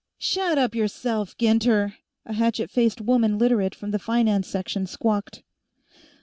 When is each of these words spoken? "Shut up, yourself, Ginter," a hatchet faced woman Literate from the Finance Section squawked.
"Shut 0.17 0.57
up, 0.57 0.73
yourself, 0.73 1.37
Ginter," 1.37 1.93
a 2.25 2.33
hatchet 2.33 2.71
faced 2.71 3.01
woman 3.01 3.37
Literate 3.37 3.75
from 3.75 3.91
the 3.91 3.99
Finance 3.99 4.47
Section 4.47 4.87
squawked. 4.87 5.43